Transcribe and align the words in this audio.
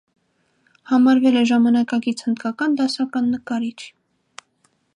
Համարվել 0.91 1.35
է 1.41 1.43
ժամանակակից 1.49 2.23
հնդկական 2.29 2.73
դասական 2.81 3.29
նկարիչ։ 3.35 3.77